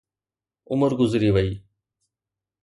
[0.71, 1.51] عمر گذري وئي.